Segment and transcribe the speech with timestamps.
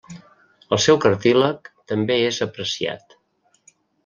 [0.77, 3.17] El seu cartílag també és apreciat.